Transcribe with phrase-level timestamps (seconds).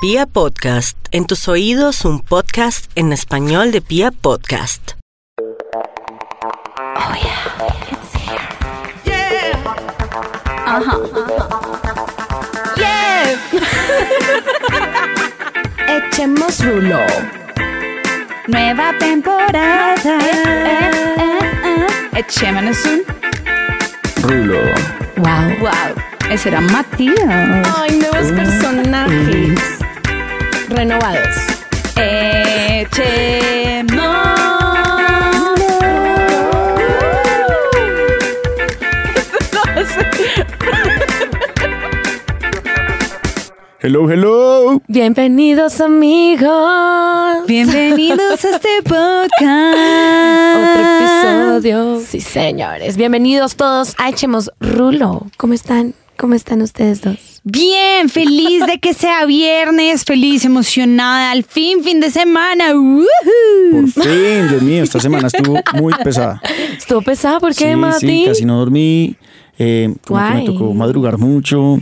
[0.00, 4.92] Pia Podcast, en tus oídos un podcast en español de Pia Podcast.
[5.40, 7.42] Oh yeah,
[7.90, 9.54] it's here.
[10.66, 10.98] Ajá.
[12.76, 13.36] Yeah.
[16.08, 17.00] Echemos rulo.
[18.46, 19.96] Nueva temporada.
[20.04, 20.90] Eh, eh,
[21.64, 23.02] eh, Echémonos un
[24.22, 24.60] Rulo.
[25.16, 25.58] wow.
[25.60, 26.30] Wow.
[26.30, 27.66] Ese era Matías.
[27.76, 29.77] Ay, nuevos personajes.
[30.68, 31.36] Renovados.
[31.96, 32.88] Echemos.
[43.80, 44.82] Hello, hello.
[44.88, 47.46] Bienvenidos amigos.
[47.46, 49.78] Bienvenidos a este podcast.
[50.58, 52.00] Otro episodio.
[52.00, 52.96] Sí, señores.
[52.96, 55.28] Bienvenidos todos a Echemos Rulo.
[55.38, 55.94] ¿Cómo están?
[56.18, 57.40] ¿Cómo están ustedes dos?
[57.44, 62.74] Bien, feliz de que sea viernes, feliz, emocionada, al fin, fin de semana.
[62.74, 63.06] ¡Woohoo!
[63.70, 66.42] Por fin, Dios mío, esta semana estuvo muy pesada.
[66.76, 67.98] Estuvo pesado, ¿por qué, sí, Mati?
[68.06, 69.14] sí, casi no dormí.
[69.60, 71.78] eh, como que me tocó madrugar mucho.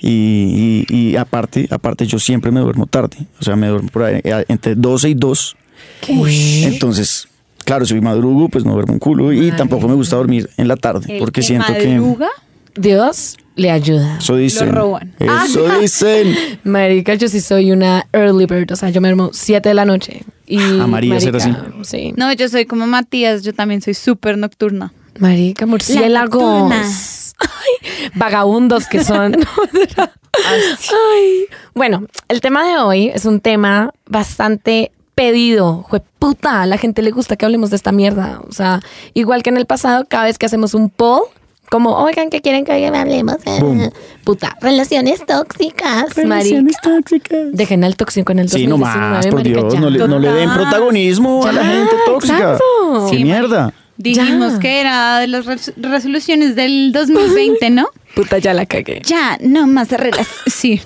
[0.00, 3.16] Y, y- y aparte, aparte, yo siempre me duermo tarde.
[3.40, 5.56] O sea, me duermo por ahí, eh, entre 12 y 2.
[6.02, 6.64] ¿Qué?
[6.64, 7.28] Entonces,
[7.64, 9.32] claro, si madrugo, pues no duermo un culo.
[9.32, 11.16] Y tampoco me gusta dormir en la tarde.
[11.18, 12.28] Porque que siento madruga,
[12.76, 14.18] Dios le ayuda.
[14.18, 14.72] Eso dicen.
[14.72, 15.14] roban.
[15.18, 16.36] Eso dicen.
[16.64, 18.72] Marica, yo sí soy una early bird.
[18.72, 20.24] O sea, yo me duermo 7 de la noche.
[20.46, 21.54] Y Ah, María, ser así.
[21.82, 22.12] Sí.
[22.16, 24.92] No, yo soy como Matías, yo también soy súper nocturna.
[25.18, 26.72] Marica, murciélagos.
[27.38, 29.36] Ay, vagabundos que son.
[30.32, 31.46] Ay.
[31.74, 35.84] Bueno, el tema de hoy es un tema bastante pedido.
[35.88, 38.40] Jueputa, a la gente le gusta que hablemos de esta mierda.
[38.48, 38.80] O sea,
[39.14, 41.22] igual que en el pasado, cada vez que hacemos un poll,
[41.70, 43.36] como, oigan, que quieren que hoy hablemos?
[43.60, 43.90] Boom.
[44.24, 46.22] Puta, relaciones tóxicas, marica.
[46.22, 47.38] Relaciones tóxicas.
[47.52, 49.80] Dejen al tóxico en el Sí, no 2019, más, por marica, Dios, ya.
[49.80, 50.62] no le, no le den Total.
[50.62, 52.36] protagonismo a la Ya, gente tóxica.
[52.38, 53.08] exacto.
[53.10, 53.72] ¡Qué Sí, mierda!
[53.96, 54.58] Dijimos Ya.
[54.58, 57.88] que era de las res- resoluciones del 2020, ¿no?
[58.16, 59.02] Puta, ya la cagué.
[59.04, 60.28] Ya, no más relaciones.
[60.46, 60.80] Sí,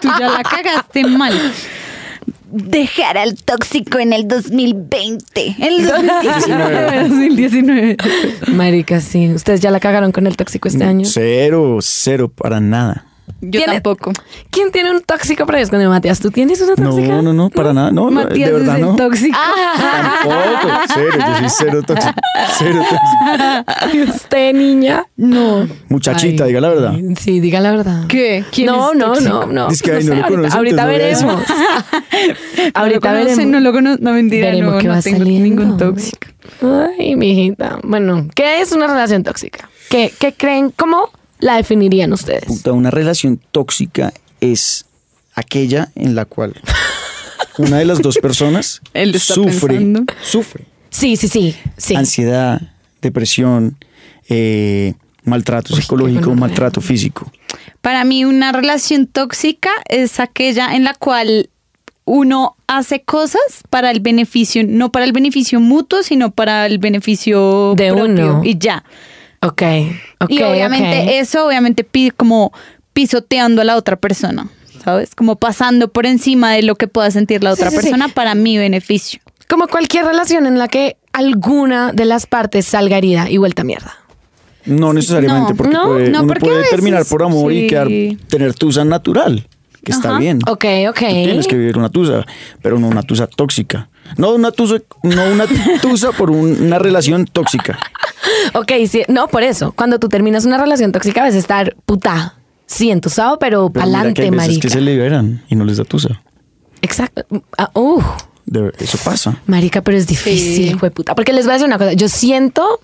[0.00, 1.34] tú ya la cagaste mal.
[2.50, 5.56] Dejar al tóxico en el 2020.
[5.58, 7.08] El 2019.
[7.08, 7.96] 2019.
[8.54, 9.28] Marica, sí.
[9.34, 11.04] Ustedes ya la cagaron con el tóxico este año.
[11.04, 13.07] Cero, cero, para nada.
[13.40, 14.12] Yo ¿Tiene- tampoco.
[14.50, 15.64] ¿Quién tiene un tóxico para?
[15.68, 17.08] Cuando Matías, ¿tú tienes una tóxica?
[17.08, 17.92] No, no, no, para nada.
[17.92, 18.96] No, no, Matías de verdad es el no.
[18.96, 19.38] tóxico.
[19.78, 22.14] Tampoco, cero, yo soy cero tóxico.
[22.58, 23.96] Cero tóxico.
[23.96, 25.06] ¿Y usted, niña?
[25.16, 25.68] No.
[25.88, 26.92] Muchachita, diga la verdad.
[27.18, 28.06] Sí, diga la verdad.
[28.08, 28.44] ¿Qué?
[28.50, 29.30] ¿Quién no, es no, tóxico?
[29.30, 29.68] no, no.
[29.68, 31.42] Es que ahí no sé, lo ahorita, ahorita no veremos.
[32.74, 33.46] ahorita no veremos.
[33.46, 34.02] No lo conozco.
[34.02, 34.46] No, mentira.
[34.50, 35.44] Veremos no, no va tengo saliendo.
[35.44, 36.26] ningún tóxico.
[36.98, 37.78] Ay, mijita.
[37.82, 39.68] Bueno, ¿qué es una relación tóxica?
[39.90, 40.70] ¿Qué, qué creen?
[40.76, 41.10] ¿Cómo
[41.40, 42.44] la definirían ustedes?
[42.46, 44.84] Puta, una relación tóxica es
[45.34, 46.54] aquella en la cual
[47.58, 50.12] una de las dos personas Él está sufre, pensando.
[50.22, 51.54] sufre Sí, sí, sí.
[51.76, 51.94] sí.
[51.94, 52.60] ansiedad,
[53.02, 53.76] depresión,
[54.28, 54.94] eh,
[55.24, 57.30] maltrato Uy, psicológico, maltrato físico.
[57.82, 61.50] Para mí una relación tóxica es aquella en la cual
[62.04, 67.74] uno hace cosas para el beneficio, no para el beneficio mutuo, sino para el beneficio
[67.76, 68.40] De propio uno.
[68.44, 68.82] y ya.
[69.40, 69.62] Ok,
[70.20, 70.30] ok.
[70.30, 72.52] y obviamente eso obviamente pi- como
[72.92, 74.48] pisoteando a la otra persona,
[74.82, 75.14] ¿sabes?
[75.14, 77.82] Como pasando por encima de lo que pueda sentir la Sí, otra sí, sí.
[77.82, 79.20] persona para mi beneficio.
[79.48, 83.64] Como cualquier relación en la que alguna de las partes salga herida y vuelta a
[83.64, 83.94] mierda.
[84.66, 87.66] No necesariamente, No, porque no, puede- no, uno porque a puede terminar por amor y
[87.68, 87.88] quedar,
[88.28, 89.46] tener tusa natural,
[89.84, 90.40] que está bien.
[90.48, 90.98] Ok, ok.
[90.98, 92.26] Tú tienes que vivir una tusa,
[92.60, 93.88] pero no una tusa tóxica.
[94.16, 95.44] No una tusa, no una
[95.82, 97.78] tusa por un- una relación tóxica.
[98.54, 99.72] Ok, sí, no, por eso.
[99.72, 102.34] Cuando tú terminas una relación tóxica, a veces estar puta.
[102.66, 104.60] Sí, entusado, pero, Pero mira que pa'lante, hay veces marica.
[104.60, 106.20] que se liberan y no les da tusa.
[106.82, 107.24] Exacto.
[107.56, 108.02] Ah, uh,
[108.46, 109.36] De ver- eso pasa.
[109.46, 110.90] marica, pero es difícil, Sí.
[110.90, 111.14] puta.
[111.14, 111.92] Porque les voy a decir una cosa.
[111.94, 112.80] Yo siento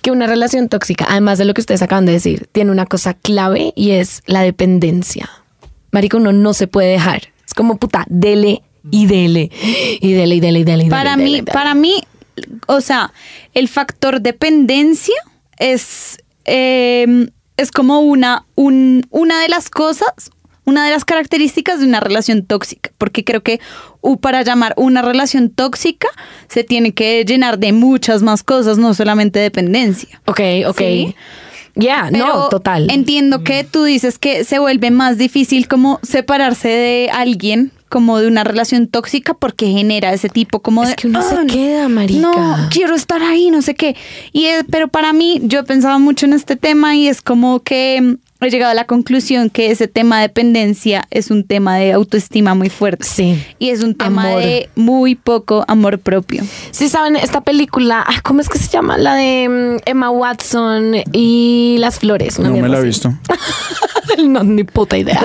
[0.00, 3.14] que una relación tóxica, además de lo que ustedes acaban de decir, tiene una cosa
[3.14, 5.28] clave y es la dependencia.
[5.92, 7.28] Marica, uno no se puede dejar.
[7.46, 9.50] Es como puta, dele y dele.
[10.00, 10.84] Y dele y dele y dele.
[10.84, 12.02] y Para dele, mí, dele, para mí,
[12.66, 13.12] o sea,
[13.54, 15.14] el factor dependencia
[15.58, 20.08] es, eh, es como una, un- una de las cosas,
[20.64, 23.60] una de las características de una relación tóxica, porque creo que
[24.00, 26.08] uh, para llamar una relación tóxica
[26.48, 30.20] se tiene que llenar de muchas más cosas, no solamente dependencia.
[30.26, 30.78] Ok, ok.
[30.78, 31.16] Sí.
[31.74, 32.90] Ya, Pero no, total.
[32.90, 38.26] Entiendo que tú dices que se vuelve más difícil como separarse de alguien, como de
[38.26, 40.96] una relación tóxica, porque genera ese tipo como Es de.
[40.96, 42.20] que uno se "Ah, queda, marica".
[42.20, 43.94] No, quiero estar ahí, no sé qué.
[44.32, 47.60] Y es- pero para mí, yo he pensado mucho en este tema y es como
[47.60, 48.16] que
[48.46, 52.54] he llegado a la conclusión que ese tema de dependencia es un tema de autoestima
[52.54, 53.04] muy fuerte.
[53.06, 53.42] Sí.
[53.58, 54.42] Y es un tema Amor.
[54.42, 56.42] de muy poco amor propio.
[56.70, 58.98] Sí, saben, esta película, ah, ¿cómo es que se llama?
[58.98, 62.38] La de mm, Emma Watson y las flores.
[62.38, 63.12] No me la he visto.
[64.26, 65.20] no, ni puta idea.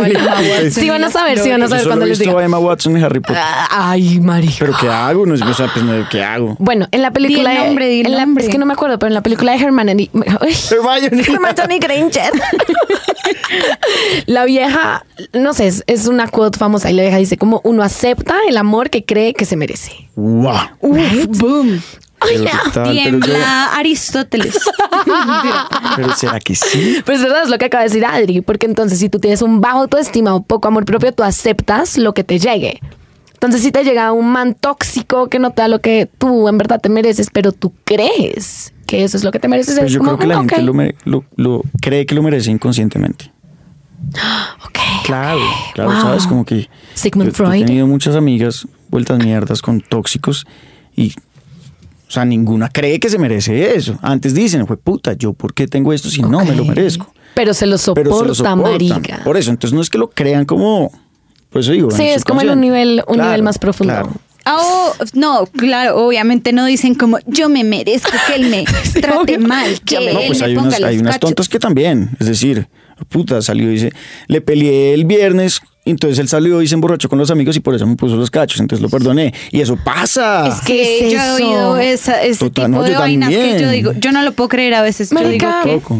[0.71, 2.41] Sí van a saber, sí van a saber cuando he les visto diga.
[2.41, 3.37] a Emma Watson y Harry Potter.
[3.39, 4.51] Ah, Ay, María.
[4.59, 5.25] Pero ¿qué hago?
[5.25, 6.55] No, o sea, pues, no, ¿qué hago?
[6.59, 7.51] Bueno, en la película.
[7.51, 8.43] Di el nombre, di el en la- nombre.
[8.45, 9.87] Es que no me acuerdo, pero en la película de Hermione.
[10.71, 11.21] Hermione.
[11.21, 12.31] Hermione Granger.
[14.25, 17.83] la vieja, no sé, es, es una quote famosa y la vieja dice: como uno
[17.83, 20.09] acepta el amor que cree que se merece.
[20.15, 20.53] ¡Wow!
[20.81, 21.81] boom.
[22.19, 24.57] Pero, yo- Tiembla Aristóteles.
[25.95, 27.01] pero ¿será que sí?
[27.05, 29.41] Pero es verdad, es lo que acaba de decir Adri, porque entonces si tú tienes
[29.41, 32.81] un bajo autoestima o poco amor propio, tú aceptas lo que te llegue.
[33.33, 36.57] Entonces si te llega un man tóxico que no te da lo que tú en
[36.57, 39.99] verdad te mereces, pero tú crees que eso es lo que te mereces, Pero yo
[39.99, 40.61] como, creo que la "Mm, gente ok".
[40.61, 43.31] lo, mere- lo- lo cree que lo merece inconscientemente.
[44.65, 45.39] Ok, Claro,
[45.73, 46.01] claro, Wow.
[46.01, 46.27] ¿sabes?
[46.27, 47.61] Como que Sigmund yo- yo Freud.
[47.61, 50.45] he tenido muchas amigas vueltas mierdas con tóxicos
[50.95, 51.13] y,
[52.07, 53.97] o sea, ninguna cree que se merece eso.
[54.01, 57.13] Antes dicen, fue puta, ¿yo por qué tengo esto si no me lo merezco?
[57.35, 58.61] Pero se lo soporta, Pero se lo soportan.
[58.61, 59.23] marica.
[59.23, 60.91] Por eso, entonces no es que lo crean como,
[61.49, 61.91] por eso digo.
[61.91, 63.93] Sí, es como en un nivel- un nivel más profundo.
[63.93, 64.11] claro.
[64.49, 68.63] Oh, no, claro, obviamente no dicen como yo me merezco que él me
[69.01, 69.39] trate obvio.
[69.47, 71.19] mal, que No, él pues me hay ponga unas, los hay unas cachos.
[71.29, 72.67] tontas que también, es decir,
[73.09, 73.91] puta, salió y dice,
[74.27, 77.73] le peleé el viernes, entonces él salió y se emborrachó con los amigos y por
[77.75, 79.33] eso me puso los cachos, entonces lo perdoné.
[79.51, 80.47] Y eso pasa.
[80.47, 83.29] Es que ¿Qué es yo he oído esa- ese Total, tipo no, de yo vainas
[83.29, 85.09] que yo digo, yo no lo puedo creer a veces.
[85.11, 85.61] Yo digo Marica.
[85.63, 85.99] que Tampoco.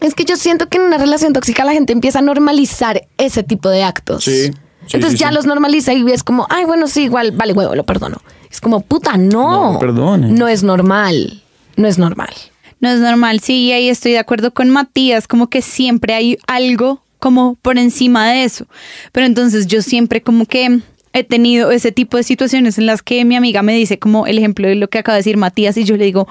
[0.00, 3.42] Es que yo siento que en una relación tóxica la gente empieza a normalizar ese
[3.42, 4.24] tipo de actos.
[4.24, 4.50] Sí,
[4.86, 5.34] sí, Entonces sí, ya sí.
[5.34, 8.20] los normaliza y es como, ay, bueno, sí, igual, vale, huevo, lo perdono.
[8.50, 9.72] Es como, puta, no.
[9.74, 10.28] No perdone.
[10.28, 11.42] No es normal.
[11.76, 12.32] No es normal.
[12.80, 13.40] no es normal.
[13.40, 17.78] Sí, y ahí estoy de acuerdo con Matías, como que siempre hay algo como por
[17.78, 18.66] encima de eso.
[19.12, 20.80] Pero entonces yo siempre como que
[21.14, 24.36] he tenido ese tipo de situaciones en las que mi amiga me dice como el
[24.36, 26.28] ejemplo de lo que acaba de decir Matías y yo le digo,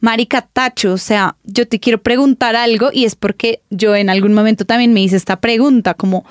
[0.00, 4.32] Marica Tacho, o sea, yo te quiero preguntar algo y es porque yo en algún
[4.32, 6.24] momento también me hice esta pregunta como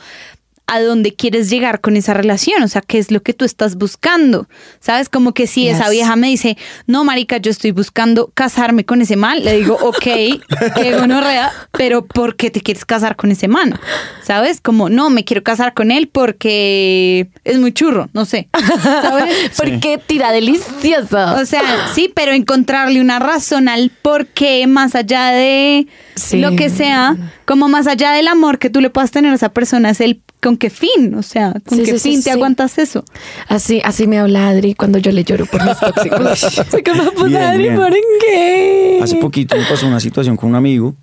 [0.74, 3.76] a dónde quieres llegar con esa relación, o sea, qué es lo que tú estás
[3.76, 4.48] buscando,
[4.80, 5.10] ¿sabes?
[5.10, 6.58] Como que si esa vieja me dice,
[6.88, 9.98] no, marica, yo estoy buscando casarme con ese man, le digo, ok,
[10.76, 13.78] qué gonorrea, pero ¿por qué te quieres casar con ese man?
[14.24, 14.62] ¿Sabes?
[14.62, 18.48] Como, no, me quiero casar con él porque es muy churro, no sé,
[18.82, 19.52] ¿sabes?
[19.58, 21.18] Porque tira delicioso.
[21.36, 26.38] O sea, sí, pero encontrarle una razón al por qué más allá de Sí.
[26.40, 29.50] lo que sea, como más allá del amor que tú le puedas tener a esa
[29.50, 32.24] persona, es el con qué fin, o sea, con Sí, qué sí, sí, fin te
[32.24, 32.30] sí.
[32.32, 33.06] aguantas eso.
[33.48, 36.64] Así, así me habla Adri cuando yo le lloro por mis tóxicos.
[36.86, 37.76] Como, puta, Bien, Adri, bien.
[37.76, 39.00] ¿por qué?
[39.02, 40.96] Hace poquito me pasó una situación con un amigo.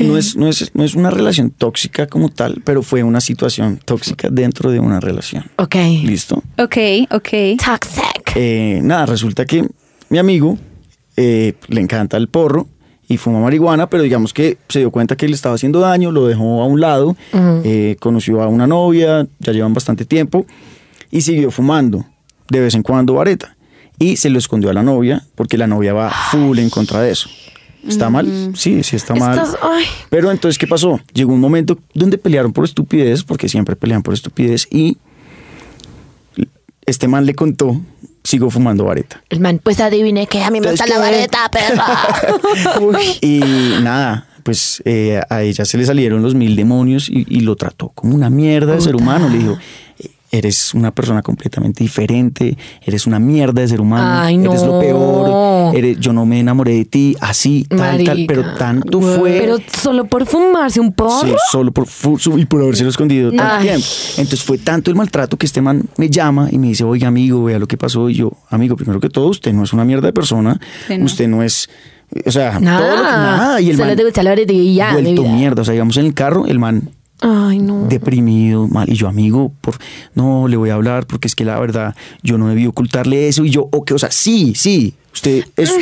[0.00, 3.78] No es, no, es, no es una relación tóxica como tal, pero fue una situación
[3.84, 5.44] tóxica dentro de una relación.
[5.58, 5.76] Ok.
[6.02, 6.42] ¿Listo?
[6.58, 6.76] Ok,
[7.12, 7.28] ok.
[7.64, 8.32] Toxic.
[8.34, 9.64] Eh, nada, resulta que
[10.08, 10.58] mi amigo
[11.16, 12.66] eh, le encanta el porro
[13.08, 16.26] y fuma marihuana, pero digamos que se dio cuenta que le estaba haciendo daño, lo
[16.26, 20.46] dejó a un lado, eh, conoció a una novia, ya llevan bastante tiempo,
[21.10, 22.04] y siguió fumando,
[22.48, 23.56] de vez en cuando vareta,
[23.98, 27.12] y se lo escondió a la novia, porque la novia va full en contra de
[27.12, 27.28] eso.
[27.86, 28.52] ¿Está mal?
[28.56, 29.38] Sí, sí está mal.
[29.38, 29.56] Estás-.
[30.10, 31.00] Pero entonces, ¿qué pasó?
[31.14, 34.98] Llegó un momento donde pelearon por estupidez, porque siempre pelean por estupidez, y
[36.84, 37.80] este man le contó,
[38.26, 39.22] sigo fumando vareta.
[39.30, 41.86] El man, pues adivine que a mí me gusta la vareta, perra.
[43.20, 43.40] y
[43.82, 47.88] nada, pues eh, a ella se le salieron los mil demonios y, y lo trató
[47.90, 49.28] como una mierda de ser humano.
[49.28, 49.58] Le dijo,
[49.98, 54.80] "Eh, eres una persona completamente diferente, eres una mierda de ser humano, Ay, eres lo
[54.80, 58.14] peor, eres, yo no me enamoré de ti, así, tal, tal, Marica.
[58.26, 59.38] pero tanto fue...
[59.40, 61.26] Pero solo por fumarse un porro.
[61.26, 61.86] Sí, solo por
[62.38, 63.62] y por haberse escondido tanto Ay.
[63.68, 63.86] tiempo.
[64.18, 67.44] Entonces fue tanto el maltrato que este man me llama y me dice, oiga amigo,
[67.44, 68.10] vea lo que pasó.
[68.10, 70.58] Y yo, amigo, primero que todo, usted no es una mierda de persona.
[70.88, 71.04] Sí, no.
[71.06, 71.68] Usted no es,
[72.24, 72.78] o sea, Nada.
[72.80, 73.60] todo lo que- nada.
[73.60, 75.62] Y el Solo man te gusta la vareta y ya, vuelto mierda.
[75.62, 76.90] O sea, íbamos en el carro, el man
[77.28, 77.88] Ay, no.
[77.88, 78.88] deprimido, mal.
[78.88, 79.74] Y yo, amigo, por,
[80.14, 83.44] no, le voy a hablar porque es que la verdad, yo no debí ocultarle eso.
[83.44, 85.74] Y yo, ok, o sea, sí, sí, usted es...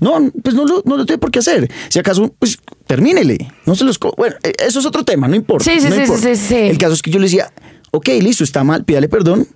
[0.00, 1.70] No, pues no lo, no lo tiene por qué hacer.
[1.88, 3.52] Si acaso, pues termínele.
[3.64, 3.96] No se los...
[4.16, 5.64] Bueno, eh, eso es otro tema, no importa.
[5.64, 6.22] Sí, sí, no sí, importa.
[6.22, 6.54] sí, sí, sí.
[6.56, 7.52] El caso es que yo le decía,
[7.92, 9.46] ok, listo, está mal, pídale perdón.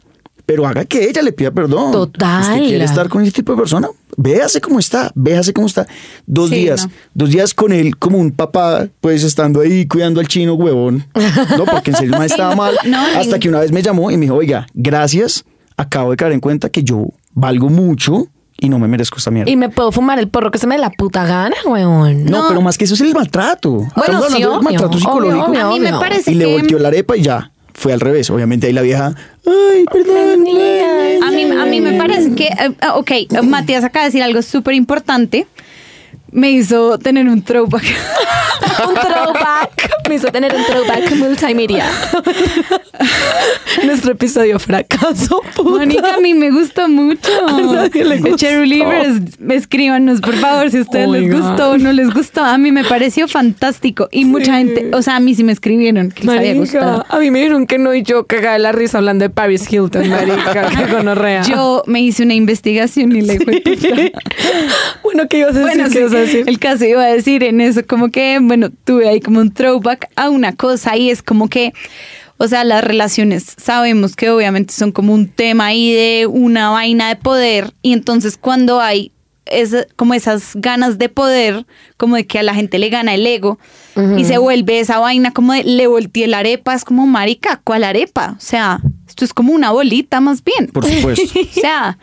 [0.47, 1.93] Pero haga que ella le pida perdón.
[1.93, 2.43] Total.
[2.43, 3.89] ¿Usted quiere estar con ese tipo de persona?
[4.17, 5.87] Véase cómo está, véase cómo está.
[6.27, 6.93] Dos Sí, días, no.
[7.15, 11.07] dos días con él como un papá, pues estando ahí cuidando al chino huevón.
[11.57, 12.77] No, porque en serio Sí, estaba no, mal.
[12.87, 15.45] no, hasta que una vez me llamó y me dijo, oiga, gracias,
[15.77, 18.27] acabo de caer en cuenta que yo valgo mucho
[18.59, 19.51] y no me merezco esta mierda.
[19.51, 22.25] Y me puedo fumar el porro que se me dé la puta gana, weón.
[22.27, 23.87] no, pero más que eso es el maltrato.
[23.97, 25.45] Estamos sí, obvio, maltrato obvio, psicológico.
[25.47, 26.01] obvio, A mí me obvio.
[26.01, 27.51] parece y le que volteó la arepa y ya.
[27.81, 28.29] Fue al revés.
[28.29, 29.15] Obviamente ahí la vieja,
[29.47, 30.47] ay, perdón.
[31.23, 34.23] a mí, a mí me parece que, eh, ah, ok, eh, Matías acaba de decir
[34.23, 35.47] algo súper importante.
[36.31, 37.85] Me hizo tener un throwback.
[38.87, 39.91] un throwback.
[40.11, 41.85] Me hizo tener un throwback multimedia.
[43.85, 45.41] Nuestro episodio fracaso.
[45.55, 45.71] puta.
[45.71, 47.31] Mónica, a mí me gustó mucho.
[47.73, 48.37] nadie le gustó.
[48.37, 52.43] Cherulivers, escríbanos, por favor, si a ustedes Oh les gustó o no les gustó.
[52.43, 54.09] A mí me pareció fantástico.
[54.11, 57.07] Y mucha gente, o sea, a mí sí me escribieron que les había gustado.
[57.09, 59.73] a mí me dijeron que no y yo cagada de la risa hablando de Paris
[59.73, 61.43] Hilton, marica, que gonorrea.
[61.43, 63.63] Yo me hice una investigación y le fue
[65.05, 65.77] bueno, ¿qué ibas a decir?
[65.77, 66.45] Bueno, ¿Qué sí, ibas a decir?
[66.49, 70.00] el caso iba a decir en eso, como que, bueno, tuve ahí como un throwback
[70.17, 71.73] a una cosa y es como que,
[72.39, 77.09] o sea, las relaciones sabemos que obviamente son como un tema ahí de una vaina
[77.09, 79.13] de poder y entonces cuando hay
[79.47, 81.67] es como esas ganas de poder,
[81.97, 83.59] como de que a la gente le gana el ego
[84.17, 87.85] y se vuelve esa vaina como de le volteé la arepa, es como marica, ¿cuál
[87.85, 88.37] arepa?
[88.39, 90.69] O sea, esto es como una bolita más bien.
[90.69, 91.39] Por supuesto.
[91.41, 91.99] O sea,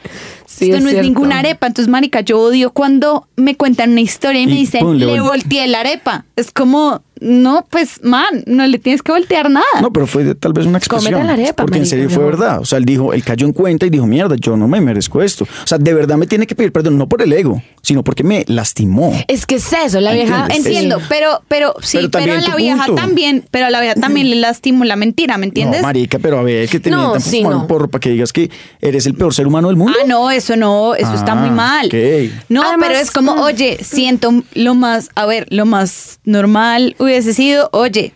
[0.57, 1.67] Sí, esto es no es ninguna arepa.
[1.67, 5.19] Entonces, marica, yo odio cuando me cuentan una historia y, me dicen, pum, le le,
[5.21, 6.25] vol- volteé la arepa.
[6.35, 9.65] Es como, no, pues, man, no le tienes que voltear nada.
[9.81, 11.13] No, pero fue tal vez una expresión.
[11.13, 12.29] Cómete la arepa, porque en serio fue no.
[12.29, 12.59] verdad.
[12.61, 15.21] O sea, él dijo, él cayó en cuenta y dijo, mierda, yo no me merezco
[15.21, 15.43] esto.
[15.45, 18.23] O sea, de verdad me tiene que pedir perdón, no por el ego, sino porque
[18.23, 19.13] me lastimó.
[19.27, 20.41] Es que es eso, la vieja.
[20.43, 20.65] ¿Entiendes?
[20.67, 23.01] Entiendo, pero, pero sí, Pero pero, también a la vieja punto.
[23.01, 25.81] también, pero a la vieja también le lastimó la mentira, ¿me entiendes?
[25.81, 27.61] No, marica, pero a ver, que te No, mientan sí, por no.
[27.61, 28.49] un porro para que digas que
[28.81, 29.97] eres el peor ser humano del mundo.
[29.99, 31.87] Ah, no, eso no, eso está Ah, muy mal.
[31.87, 32.31] ok.
[32.49, 33.39] No, Además, pero es como, mm.
[33.39, 38.13] oye, siento lo más, a ver, lo más normal hubiese sido, oye,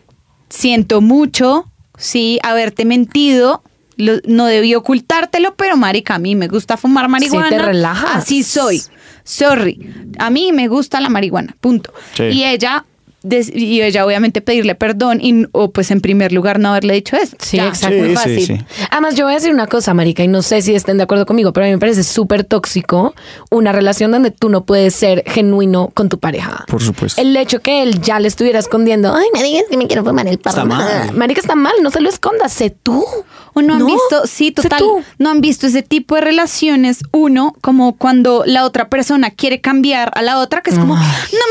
[0.50, 1.66] siento mucho,
[1.98, 3.64] sí, haberte mentido.
[3.98, 7.50] lo- no debí ocultártelo, pero marica, a mí me gusta fumar marihuana.
[7.50, 8.16] te relajas.
[8.16, 8.82] Así soy.
[9.24, 9.80] Sorry.
[10.18, 11.56] A mí me gusta la marihuana.
[11.62, 11.94] Punto.
[12.16, 12.24] Sí.
[12.24, 12.86] Y ella
[13.24, 17.36] y ella obviamente pedirle perdón y, o pues en primer lugar no haberle dicho eso.
[17.40, 17.98] Sí, Ya, exacto.
[17.98, 18.46] Muy fácil.
[18.46, 18.86] sí, sí.
[18.90, 21.26] Además, yo voy a decir una cosa, marica, y no sé si estén de acuerdo
[21.26, 23.14] conmigo, pero a mí me parece súper tóxico
[23.50, 26.66] una relación donde tú no puedes ser genuino con tu pareja.
[26.68, 27.22] Por supuesto.
[27.22, 30.28] El hecho que él ya le estuviera escondiendo, ay, me digas que me quiero fumar
[30.28, 30.58] el parro.
[30.58, 31.12] Está mal.
[31.16, 33.06] Marica, está mal, no se lo escondas, sé tú.
[33.54, 35.04] O no han visto, sí, sé total, tú.
[35.20, 40.10] no han visto ese tipo de relaciones, uno, como cuando la otra persona quiere cambiar
[40.16, 41.02] a la otra, que es como, no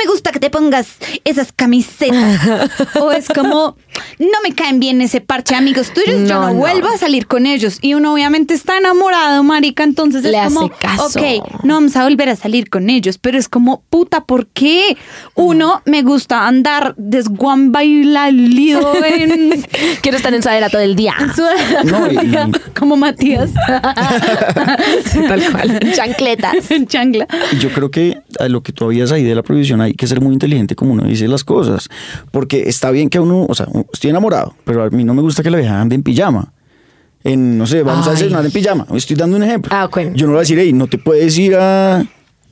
[0.03, 2.40] me gusta que te pongas esas camisetas.
[3.02, 3.76] o es como,
[4.19, 7.47] no me caen bien ese parche de amigos tuyos, yo No, vuelvo a salir con
[7.47, 7.78] ellos.
[7.83, 11.19] Y uno obviamente está enamorado, marica, entonces Le es como, hace caso.
[11.19, 14.97] ok, no vamos a volver a salir con ellos, pero es como, puta, ¿por qué?
[15.35, 19.64] Uno, me gusta andar desguambailalido en...
[20.02, 21.14] Quiero estar en sadera todo el día.
[21.85, 23.50] No, y- y- como Matías
[25.07, 25.80] Sí, tal cual.
[25.95, 26.71] Chancletas.
[26.71, 27.26] en changla.
[27.52, 30.07] Y yo creo que a lo que tú habías ahí de la prohibición hay que
[30.07, 31.88] ser muy inteligente como uno dice las cosas.
[32.30, 35.42] Porque está bien que uno, o sea, estoy enamorado, pero a mí no me gusta
[35.42, 36.52] que la vieja ande en pijama.
[37.23, 38.16] En, no sé, vamos a Ay.
[38.16, 38.87] desayunar en pijama.
[38.94, 39.70] Estoy dando un ejemplo.
[39.75, 39.88] Ah.
[39.92, 42.04] Yo no le voy a decir, hey, no te puedes ir a.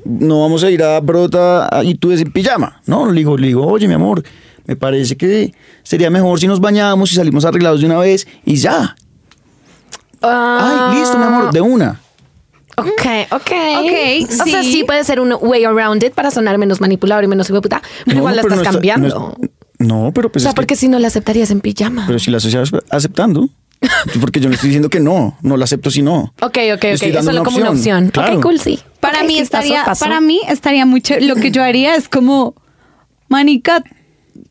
[0.04, 2.80] No vamos a ir a Brota y tú es en pijama.
[2.87, 4.23] No, le digo, le digo, oye, mi amor,
[4.66, 5.52] me parece que
[5.83, 8.95] sería mejor si nos bañamos y salimos arreglados de una vez y ya.
[10.23, 10.90] Ah.
[10.92, 12.00] Ay, listo, mi amor, de una.
[12.79, 13.51] Ok, ok.
[13.79, 14.85] Ok, O sea, sí.
[14.87, 17.83] puede ser un way around it para sonar menos manipulador y menos hijo de puta,
[18.05, 19.09] pero No, igual la pero estás no está- cambiando.
[19.09, 19.51] no es-
[19.87, 22.05] No, pero o pues sea, es que- porque si no la aceptarías en pijama.
[22.07, 23.49] Pero si la sociedad está aceptando.
[24.21, 26.35] Porque yo no estoy diciendo que no, no la acepto si no.
[26.41, 26.85] ok, ok, Le ok.
[26.85, 28.09] estoy dando solo como una opción.
[28.11, 28.39] Claro.
[28.39, 28.81] Ok, cool, sí.
[28.99, 30.05] Para Ok, mí sí, estaría, paso, paso.
[30.07, 31.15] para mí estaría mucho.
[31.21, 32.57] Lo que yo haría es como,
[33.29, 33.85] manica,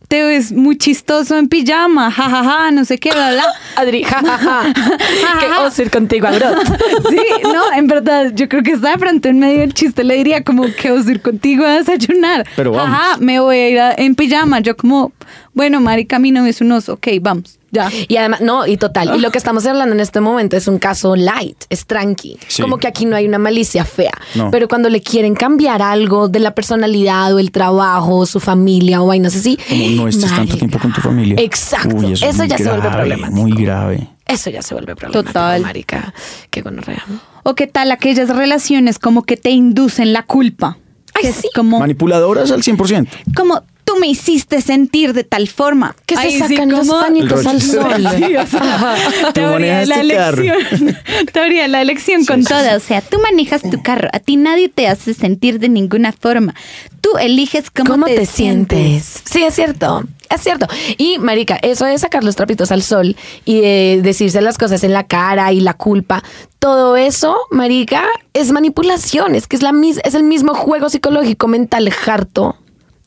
[0.07, 3.45] te ves muy chistoso en pijama, jajaja, no sé qué, bla, bla.
[3.75, 4.73] Adri, jajaja.
[5.39, 6.57] Qué oso ir contigo a Brot.
[7.09, 10.15] Sí, no, en verdad, yo creo que está de pronto en medio del chiste, le
[10.15, 12.45] diría como que os ir contigo a desayunar.
[12.55, 12.97] Pero vamos.
[12.97, 14.59] Ajá, me voy a ir a- en pijama.
[14.61, 15.11] Yo como,
[15.57, 17.89] bueno, marica, mi novio es un oso, ok, vamos, ya.
[18.07, 19.15] Y además, no, y total.
[19.17, 22.37] Y lo que estamos hablando en este momento es un caso light, es tranqui.
[22.47, 22.61] Sí.
[22.61, 24.13] Como que aquí no hay una malicia fea.
[24.35, 24.51] No.
[24.51, 29.07] Pero cuando le quieren cambiar algo de la personalidad o el trabajo, su familia o
[29.07, 29.57] vainas así.
[29.67, 30.57] Como no estés tanto marica.
[30.57, 31.35] tiempo con tu familia.
[31.39, 31.95] Exacto.
[31.95, 33.41] Uy, eso es ya se vuelve problemático.
[33.41, 34.07] Muy grave.
[34.27, 35.33] Eso ya se vuelve problemático.
[35.33, 35.61] Total.
[35.63, 36.13] Marica.
[36.51, 37.03] Qué gonorrea.
[37.41, 40.77] O qué tal aquellas relaciones como que te inducen la culpa.
[41.15, 41.49] Ay, sí.
[41.55, 43.07] como, Manipuladoras al 100%.
[43.35, 45.95] como tú me hiciste sentir de tal forma.
[46.05, 48.05] Que se sí, sacan los pañitos al sol.
[48.17, 48.95] Sí, o sea,
[49.27, 50.97] Tú teoría de la elección.
[51.31, 52.75] Teoría de la elección con toda.
[52.75, 54.09] O sea, tú manejas tu carro.
[54.11, 56.53] A ti nadie te hace sentir de ninguna forma.
[56.99, 59.21] Tú eliges cómo, ¿Cómo te, sientes?
[59.23, 60.03] Sí, es cierto.
[60.29, 60.67] Es cierto.
[60.97, 63.15] Y, marica, eso de sacar los trapitos al sol
[63.45, 66.25] y de decirse las cosas en la cara y la culpa,
[66.59, 68.03] todo eso, marica,
[68.33, 69.33] es manipulación.
[69.33, 72.57] Es que es, la mis es el mismo juego psicológico mental harto,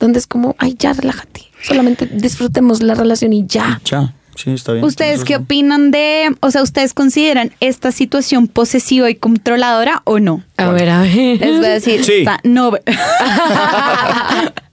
[0.01, 1.43] donde es como, ay, ya, relájate.
[1.63, 3.81] Solamente disfrutemos la relación y ya.
[3.85, 4.85] Ya, sí, está bien.
[4.85, 5.45] ¿Ustedes qué razón.
[5.45, 10.43] opinan de, o sea, ustedes consideran esta situación posesiva y controladora o no?
[10.57, 11.39] A ver, a ver.
[11.41, 12.13] Les voy a decir, Sí.
[12.21, 12.73] está- no.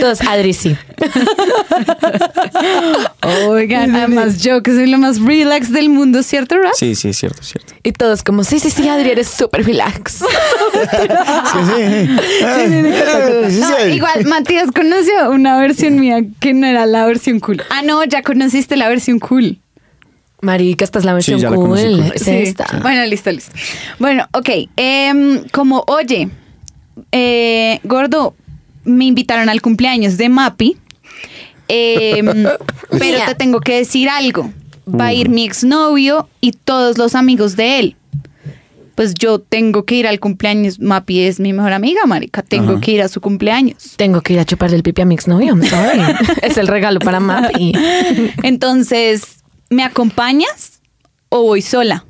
[0.00, 0.76] Todos, Adri, sí.
[3.48, 6.76] Oigan, además yo que soy lo más relax del mundo, ¿cierto, Raz?
[6.78, 7.74] Sí, sí, es cierto, es cierto.
[7.82, 10.18] Y todos como, sí, sí, sí, Adri, eres súper relax.
[10.80, 12.06] Sí, sí.
[12.08, 13.82] Sí, sí, No, sí.
[13.92, 17.62] igual, Matías conoció una versión mía que no era la versión cool.
[17.70, 19.58] Ah, no, ya conociste la versión cool.
[20.40, 21.68] Marica, esta es la versión ya la cool.
[21.70, 22.12] conocí, cool.
[22.14, 22.30] Es Sí.
[22.30, 22.66] esta.
[22.82, 23.52] Bueno, listo, listo.
[23.98, 24.48] Bueno, ok.
[24.76, 26.30] em, como, oye,
[27.12, 28.34] eh, gordo,
[28.90, 30.76] me invitaron al cumpleaños de Mapi,
[31.68, 32.26] em,
[32.98, 34.52] pero te tengo que decir algo.
[34.88, 37.96] Va a ir mi exnovio y todos los amigos de él.
[38.96, 40.80] Pues yo tengo que ir al cumpleaños.
[40.80, 42.42] Mapi es mi mejor amiga, marica.
[42.42, 42.80] Tengo Ajá.
[42.80, 43.94] que ir a su cumpleaños.
[43.96, 46.00] Tengo que ir a chuparle el pipi a mi exnovio, I'm sorry.
[46.42, 47.72] es el regalo para Mapi.
[48.42, 49.22] Entonces,
[49.70, 50.80] ¿me acompañas
[51.28, 52.04] o voy sola?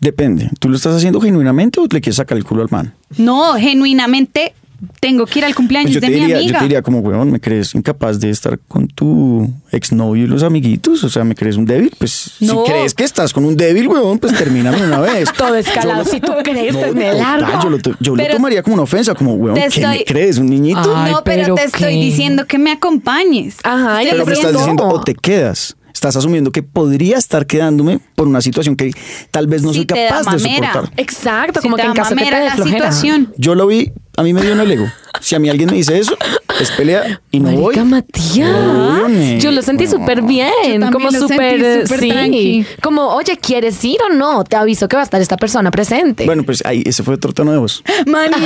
[0.00, 0.50] Depende.
[0.58, 2.94] ¿Tú lo estás haciendo genuinamente o le quieres sacar el culo al man?
[3.16, 4.54] No, genuinamente
[5.00, 6.58] tengo que ir al cumpleaños Pues yo, de te mi diría, yo amiga.
[6.60, 11.02] te diría como, weón, ¿me crees incapaz de estar con tu exnovio y los amiguitos?
[11.04, 11.92] O sea, ¿me crees un débil?
[11.98, 12.64] Pues No.
[12.64, 15.32] si crees que estás con un débil, weón, pues termíname una vez.
[15.36, 16.04] Todo escalado.
[16.04, 17.62] Lo- Si tú crees, No, pues me total, largo.
[18.00, 20.38] Yo, lo, tomaría como una ofensa, como, weón, ¿qué me crees?
[20.38, 20.92] ¿Un niñito?
[20.96, 23.56] Ay, no, pero, pero te estoy diciendo que me acompañes.
[23.64, 25.74] Ajá, Pero me estás diciendo- diciendo, o te quedas.
[25.92, 28.92] Estás asumiendo que podría estar quedándome por una situación que
[29.32, 30.90] tal vez no Si soy capaz de soportar.
[30.96, 33.34] Exacto, Si como te que en caso que te dé la situación.
[33.36, 34.90] Yo lo vi, a mí me dio en el ego.
[35.20, 36.16] Si a mí alguien me dice eso,
[36.60, 37.76] es pelea y no voy.
[37.76, 38.50] Marica Matías.
[38.50, 39.40] Obviamente.
[39.40, 40.50] Yo lo sentí súper bien.
[40.80, 41.86] también Como súper.
[41.86, 42.08] sí.
[42.08, 42.66] tranqui.
[42.82, 44.42] Como, oye, ¿quieres ir o no?
[44.42, 46.26] Te aviso que va a estar esta persona presente.
[46.26, 47.84] Bueno, pues ahí, ese fue otro tono de voz.
[48.06, 48.34] Mani.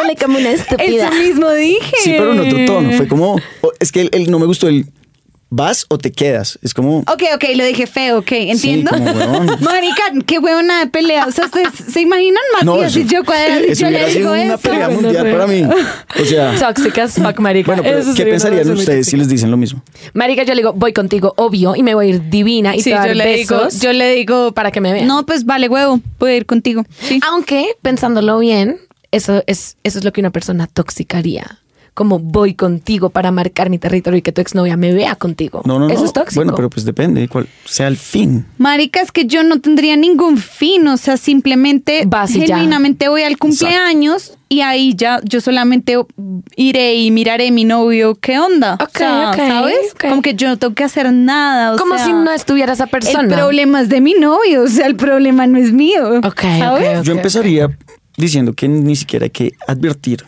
[0.00, 1.08] Hablé como una estúpida.
[1.08, 1.96] Eso mismo dije.
[2.02, 2.92] Sí, pero en otro tono.
[2.96, 3.36] Fue como,
[3.78, 4.86] es que él, él no me gustó el
[5.50, 6.58] vas o te quedas.
[6.62, 8.90] Es como, Ok, ok, lo dije feo, ok, entiendo.
[8.92, 9.46] como huevón.
[9.60, 11.26] Marica, qué huevona de pelea.
[11.26, 13.20] O sea, ¿ustedes se imaginan Matías eso- y yo
[13.68, 14.58] eso yo le digo sido una eso?
[14.58, 15.62] pelea mundial para mí.
[16.20, 17.66] O sea, Tóxicas, fuck, marica.
[17.66, 19.82] bueno, pero ¿qué pensarían ustedes si les dicen lo mismo?
[20.14, 22.90] Marica, yo le digo, voy contigo, obvio, y me voy a ir divina y Sí,
[22.90, 25.06] te voy a yo dar digo, besos yo le digo, para que me vean.
[25.06, 26.84] no, pues vale, huevo, voy a ir contigo.
[27.00, 27.20] Sí.
[27.28, 28.78] Aunque, pensándolo bien,
[29.10, 31.59] eso es, eso es lo que una persona tóxica haría.
[31.94, 35.62] Como voy contigo para marcar mi territorio y que tu exnovia me vea contigo.
[35.64, 35.92] No, no, no.
[35.94, 36.36] Eso es tóxico.
[36.40, 38.46] Bueno, pero pues depende de cuál sea el fin.
[38.58, 42.56] Marica, es que yo no tendría ningún fin, o sea, simplemente Vas y ya.
[42.56, 45.96] genuinamente voy al cumpleaños y ahí ya yo solamente
[46.56, 48.74] iré y miraré a mi novio qué onda.
[48.74, 49.94] Ok, o sea, ¿sabes?
[50.00, 51.74] Como que yo no tengo que hacer nada.
[51.74, 53.22] o Como sea, si no estuviera esa persona.
[53.22, 56.18] El problema es de mi novio, o sea, el problema no es mío.
[56.24, 56.98] Ok, ¿sabes?
[56.98, 57.04] ok.
[57.04, 57.68] Yo empezaría
[58.16, 60.24] diciendo que ni siquiera hay que advertir.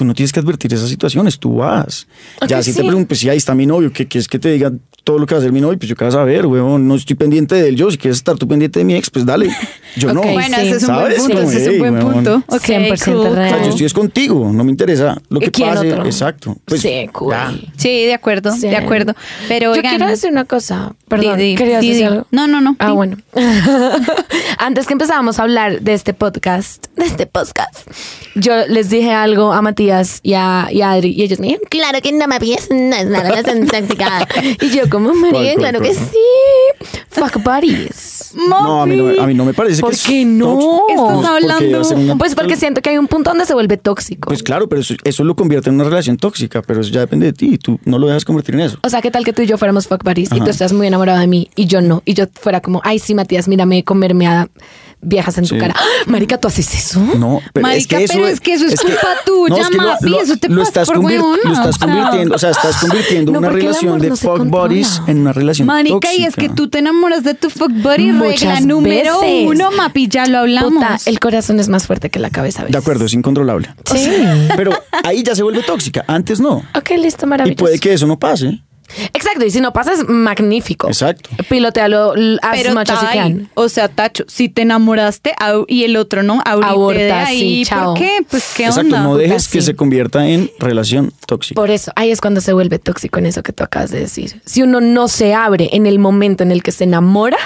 [0.00, 2.06] Tú no tienes que advertir esas situaciones, tú vas.
[2.48, 2.78] ya Ok, si sí.
[2.78, 4.72] te pregunto, pues si ahí está mi novio, ¿qué quieres que te diga
[5.04, 5.76] todo lo que va a hacer mi novio?
[5.78, 7.76] Pues yo qué vas a ver, weón, no estoy pendiente de él.
[7.76, 9.50] Yo, si quieres estar tú pendiente de mi ex, pues dale.
[9.96, 10.20] Yo no.
[10.22, 10.68] Ok, Bueno, sí.
[10.68, 11.18] ese es un buen ¿Sabes?
[11.20, 12.12] punto, ese es un hey, buen weón.
[12.14, 12.42] punto.
[12.46, 13.16] Ok, 100% cool.
[13.18, 13.62] O sea, real.
[13.62, 15.92] yo estoy es contigo, no me interesa lo que ¿Quién pase.
[15.92, 16.06] otro?
[16.06, 16.56] Exacto.
[16.64, 17.32] Pues, sí, cool.
[17.34, 17.52] ya.
[17.76, 18.68] Sí, de acuerdo, Sí.
[18.68, 19.14] de acuerdo.
[19.48, 20.94] Pero Yo oigan, quiero decir una cosa.
[21.08, 22.08] Perdón, Di, di, ¿querías di, decir di.
[22.14, 22.26] algo?
[22.30, 22.92] No, no, no, Ah, di.
[22.94, 23.18] bueno.
[24.58, 27.76] Antes que empezábamos a hablar de este podcast, de este podcast,
[28.34, 31.66] yo les dije algo a Matías y a, y a Adri y ellos me dijeron,
[31.70, 34.26] claro que no me pides, no es una relación tóxica.
[34.60, 35.90] Y yo como, María, ¿Cuál, cuál, claro cuál?
[35.90, 36.96] que sí.
[37.08, 38.32] Fuck buddies.
[38.48, 40.82] No, a mí no, me- a mí no me parece ¿Por que qué no?
[40.88, 44.28] Estás Pues, porque hablando- Pues porque siento que hay un punto donde se vuelve tóxico.
[44.28, 47.26] Pues claro, pero eso, eso lo convierte en una relación tóxica, pero eso ya depende
[47.26, 47.58] de ti.
[47.58, 48.78] Tú no lo dejas convertir en eso.
[48.82, 50.86] O sea, ¿qué tal que tú y yo fuéramos fuck buddies y tú estás muy
[50.86, 52.02] enamorado de mí y yo no?
[52.04, 54.48] Y yo fuera como, ay, sí, Matías, mírame comerme a
[55.02, 55.60] viejas en tu Sí.
[55.60, 55.74] cara.
[55.76, 55.82] ¡Ah!
[56.06, 57.00] Marica, ¿tú haces eso?
[57.18, 59.82] No, pero es que eso pero es que eso es culpa tuya, es que lo-
[59.84, 60.96] Mapi, lo- eso te lo pasa estás por.
[61.12, 64.44] Lo estás O sea, convirtiendo, o sea, estás convirtiendo No, una relación de no fuck
[64.46, 66.14] buddies en una relación Marica, tóxica.
[66.14, 69.46] y es que tú te enamoras de tu fuck buddy, Muchas regla número veces.
[69.48, 70.72] uno, Mapi, ya lo hablamos.
[70.74, 72.62] Puta, el corazón es más fuerte que la cabeza.
[72.62, 73.68] a De acuerdo, es incontrolable.
[73.92, 74.10] Sí.
[74.56, 74.72] Pero
[75.04, 76.62] ahí ya se vuelve tóxica, antes no.
[76.74, 77.64] Ok, listo, Y maravilloso.
[77.64, 78.60] puede que eso no pase.
[79.12, 80.88] Exacto, y si no pasa es magnífico.
[80.88, 81.30] Exacto.
[81.48, 83.50] Pilotealo as Pero much as you Tai, can.
[83.54, 87.38] o sea, Tacho, si te enamoraste au- y el otro no, ahorita Aborta, de ahí,
[87.64, 87.94] sí, chao.
[87.94, 88.18] ¿por qué?
[88.28, 89.02] Pues qué Exacto, onda.
[89.02, 89.66] no dejes que sí.
[89.66, 91.60] se convierta en relación tóxica.
[91.60, 94.40] Por eso, ahí es cuando se vuelve tóxico en eso que tú acabas de decir.
[94.44, 97.38] Si uno no se abre en el momento en el que se enamora,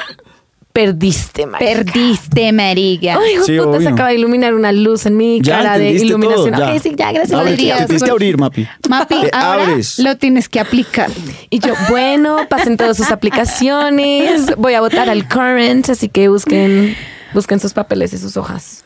[0.75, 1.73] perdiste, marica.
[1.73, 3.17] Perdiste, marica.
[3.19, 6.53] Ay, Sí, puta, se acaba de iluminar una luz en mi Ya cara de iluminación.
[6.53, 6.75] todo, ya.
[6.75, 7.39] Ok, sí, ya, gracias.
[7.41, 7.79] Abre, Adrián.
[7.79, 8.67] te tienes que abrir, Mapi.
[8.89, 9.99] Mapi, Te ahora abres.
[10.01, 11.11] lo tienes que aplicar.
[11.49, 14.55] Y yo, bueno, pasen todas sus aplicaciones.
[14.59, 16.97] Voy a votar al current, así que busquen,
[17.33, 18.83] busquen sus papeles y sus hojas.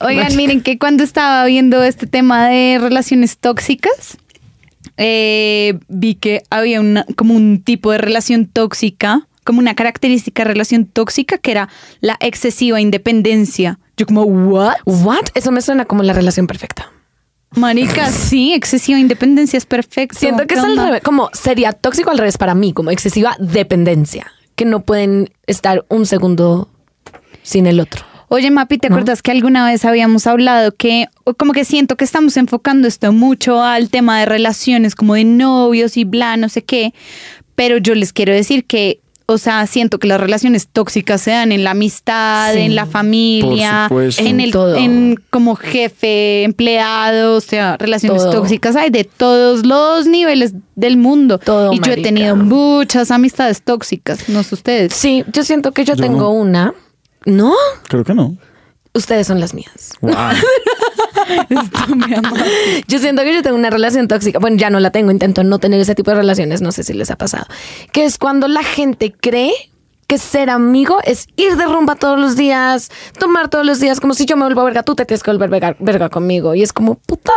[0.00, 4.18] Oigan, miren que cuando estaba viendo este tema de relaciones tóxicas,
[4.96, 10.48] eh, vi que había una, como un tipo de relación tóxica, como una característica de
[10.48, 11.70] relación tóxica que era
[12.02, 13.78] la excesiva independencia.
[13.96, 14.74] Yo como, ¿what?
[14.84, 15.28] What?
[15.32, 16.92] Eso me suena como la relación perfecta.
[17.56, 20.18] Marica, sí, excesiva independencia es perfecto.
[20.18, 23.36] Siento que ¿Qué es al revés, como sería tóxico al revés para mí, como excesiva
[23.38, 26.68] dependencia, que no pueden estar un segundo
[27.42, 28.04] sin el otro.
[28.28, 28.96] Oye, Mapi, ¿te ¿No?
[28.96, 31.08] acuerdas que alguna vez habíamos hablado que,
[31.38, 35.96] como que siento que estamos enfocando esto mucho al tema de relaciones, como de novios
[35.96, 36.92] y bla, no sé qué,
[37.54, 39.00] pero yo les quiero decir que,
[39.30, 42.86] o sea, siento que las relaciones tóxicas se dan en la amistad, Sí, en la
[42.86, 43.86] familia,
[44.16, 44.74] en el, todo.
[44.74, 48.32] en como jefe, empleado, o sea, relaciones Todo.
[48.32, 51.36] tóxicas hay de todos los niveles del mundo.
[51.38, 54.94] Todo, y yo he tenido muchas amistades tóxicas, no sé ustedes.
[54.94, 56.30] Sí, yo siento que yo, Yo tengo no.
[56.30, 56.74] una.
[57.26, 57.52] ¿No?
[57.88, 58.34] Creo que no.
[58.94, 59.90] Ustedes son las mías.
[60.00, 60.14] Wow.
[62.88, 64.38] Yo siento que yo tengo una relación tóxica.
[64.38, 66.94] Bueno, ya no la tengo, intento no tener ese tipo de relaciones, no sé si
[66.94, 67.46] les ha pasado.
[67.92, 69.52] Que es cuando la gente cree
[70.08, 74.14] que ser amigo es ir de rumba todos los días, tomar todos los días, como
[74.14, 76.54] si yo me vuelvo verga, tú te tienes que volver verga, verga conmigo.
[76.54, 77.32] Y es como, puta,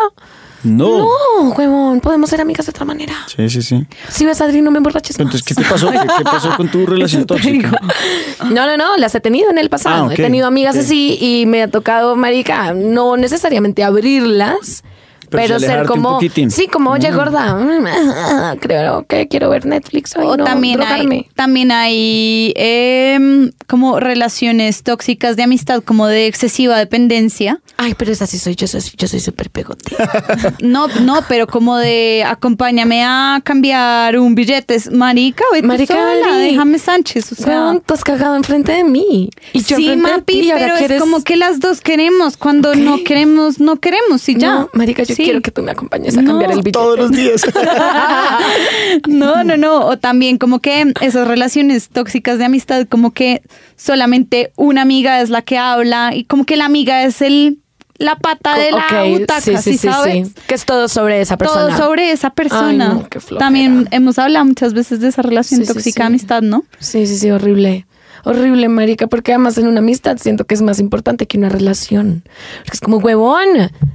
[0.63, 0.99] No.
[0.99, 3.13] no, huevón, podemos ser amigas de otra manera.
[3.27, 3.85] Sí, sí, sí.
[4.09, 5.27] Si ves a Adri, no me emborraches Pero.
[5.27, 5.91] Entonces, ¿qué te pasó?
[5.91, 7.71] ¿Qué, qué pasó con tu relación tóxica?
[8.49, 10.07] No, no, no, las he tenido en el pasado.
[10.09, 14.83] Ah, He tenido amigas así y me ha tocado, marica, no necesariamente abrirlas,
[15.37, 16.51] Pero ser como, poquitín.
[16.51, 21.15] sí, como, oye, gorda, mm, creo que quiero ver Netflix hoy, O no también drogarme.
[21.15, 27.59] hay, también hay em, como relaciones tóxicas de amistad, como de excesiva dependencia.
[27.77, 29.95] Ay, pero esa sí soy yo, soy, yo soy súper pegote.
[30.61, 34.75] No, no, pero como de acompáñame a cambiar un billete.
[34.75, 37.31] Es, Marica, vete Marica, sola, déjame Sánchez.
[37.31, 39.29] O sea, tú has cagado enfrente de mí.
[39.53, 42.37] Y yo sí, Mapi, ti, pero es quieres- como que las dos queremos.
[42.37, 44.51] Cuando no queremos, no queremos y ya.
[44.55, 45.20] No, marica, yo Sí.
[45.23, 46.71] Quiero que tú me acompañes a No, cambiar el billete.
[46.71, 47.41] Todos los días.
[49.07, 49.85] No, no, no.
[49.87, 53.41] O también como que esas relaciones tóxicas de amistad, como que
[53.75, 57.59] solamente una amiga es la que habla y como que la amiga es el
[58.01, 60.27] la pata de la butaca, sí, sí, ¿sí sabes?
[60.29, 60.33] sí.
[60.47, 61.67] Que es todo sobre esa persona.
[61.67, 62.89] Todo sobre esa persona.
[62.91, 63.45] Ay, no, qué flojera.
[63.45, 66.65] También hemos hablado muchas veces de esa relación tóxica de amistad, ¿no?
[66.79, 67.85] Sí, sí, sí, horrible.
[68.23, 72.23] Horrible, marica, porque además en una amistad siento que es más importante que una relación.
[72.63, 73.47] Porque es como, huevón,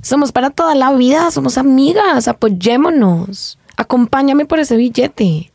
[0.02, 3.58] somos para toda la vida, somos amigas, apoyémonos.
[3.76, 5.50] Acompáñame por ese billete.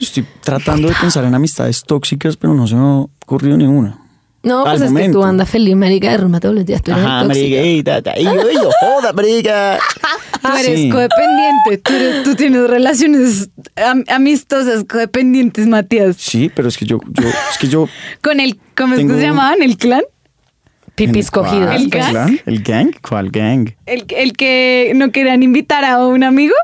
[0.00, 4.05] Estoy tratando de pensar en amistades tóxicas, pero no se me ha ocurrido ninguna.
[4.46, 5.18] No, pues es que momento.
[5.18, 6.80] tú andas feliz, marica, de rumba todos los días.
[6.82, 9.78] Tú eres Ajá, marica, ey, ta, ta, ey, yo, yo, joda, marica.
[10.42, 10.88] Tú eres Sí.
[10.90, 16.16] codependiente, tú, eres- tú tienes relaciones am- amistosas codependientes, Matías.
[16.18, 17.88] Sí, pero es que yo, yo, es que yo.
[18.22, 19.60] Con el, ¿cómo es que Tengo- se llamaban?
[19.62, 20.02] ¿El clan?
[20.94, 21.66] Pipis ¿En cogidos.
[21.66, 22.10] cuál ¿El gang?
[22.10, 22.40] clan?
[22.46, 22.90] ¿El gang?
[23.06, 23.68] ¿Cuál gang?
[23.86, 26.54] El, el que no querían invitar a un amigo.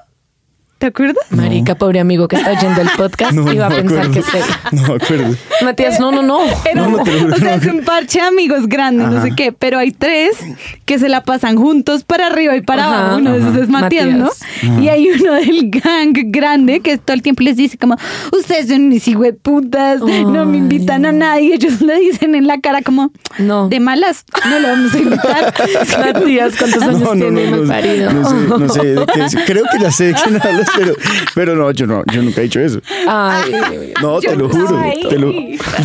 [0.83, 1.25] ¿Te acuerdas?
[1.31, 4.13] Marica, pobre amigo que está oyendo el podcast, iba a pensar acuerdo.
[4.13, 4.45] que es.
[4.73, 5.37] No me acuerdo.
[5.63, 6.41] Matías, no, no, no.
[6.69, 7.05] Era, No, no, o
[7.37, 7.63] sea, no.
[7.63, 10.37] es un parche de amigos grandes, no sé qué, pero hay tres
[10.85, 12.99] que se la pasan juntos para arriba y para Ajá.
[12.99, 13.17] abajo.
[13.19, 14.41] Uno de esos es Matías, Matías.
[14.65, 14.83] ¿no?
[14.83, 17.97] Y hay uno del gang grande que todo el tiempo les dice como,
[18.37, 19.09] ustedes son mis
[19.41, 21.55] putas, no me invitan a nadie.
[21.55, 23.69] Ellos le dicen en la cara como, No.
[23.69, 25.55] de malas, no lo vamos a invitar.
[26.01, 29.37] Matías, ¿cuántos años tiene no sé, no sé de qué es.
[29.47, 30.95] Creo que ya sé de quién hablas, pero,
[31.35, 32.81] pero no, yo no, yo nunca he dicho eso.
[33.09, 34.79] Ay, No, te lo juro.
[34.79, 35.01] Ay.
[35.09, 35.33] te lo-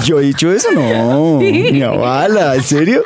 [0.05, 1.39] yo he dicho eso, no.
[1.39, 3.03] Mi abuela, ¿en serio?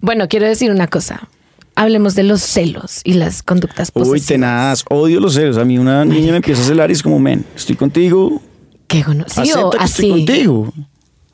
[0.00, 1.28] Bueno, quiero decir una cosa.
[1.74, 4.26] Hablemos de los celos y las conductas Uy, posesivas.
[4.26, 5.58] tenaz, odio los celos.
[5.58, 8.40] A mí una niña me empieza a celar y es como, men, estoy contigo,
[8.86, 10.06] Qué gono- Sí, acepta o que así.
[10.06, 10.72] estoy contigo.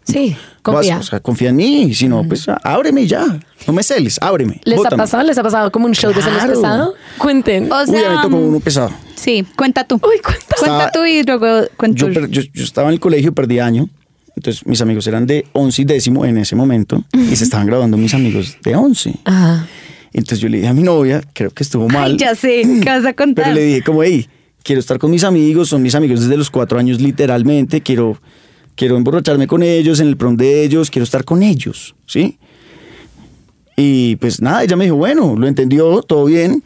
[0.05, 0.97] Sí, confía.
[0.97, 3.25] Vas, o sea, confía en mí, si no, pues ábreme ya.
[3.67, 4.61] No me celes, ábreme.
[4.65, 4.95] ¿Les bótame.
[4.95, 5.23] ha pasado?
[5.23, 6.55] ¿Les ha pasado como un show de celos Claro.
[6.55, 6.95] pesado?
[7.19, 7.71] Cuenten.
[7.71, 8.91] O Uy, a mí sea, me tocó uno pesado.
[9.23, 9.95] Sí, cuenta tú.
[9.97, 10.57] Uy, cuenta.
[10.59, 11.63] Cuenta tú y luego
[11.95, 13.89] Yo, per- yo, yo estaba en el colegio, perdí año.
[14.35, 17.97] Entonces mis amigos eran de 11 y décimo en ese momento y se estaban graduando
[17.99, 19.15] mis amigos de 11.
[19.25, 19.67] Ajá.
[20.15, 22.13] Entonces yo le dije a mi novia, creo que estuvo mal.
[22.13, 23.45] Ay, ya sé, ¿qué vas a contar?
[23.45, 24.27] Pero le dije como, hey,
[24.63, 28.19] quiero estar con mis amigos, son mis amigos desde los cuatro años literalmente, quiero,
[28.75, 32.39] quiero emborracharme con ellos, en el prom de ellos, quiero estar con ellos, ¿sí?
[33.77, 36.63] Y pues nada, ella me dijo, bueno, lo entendió, todo bien.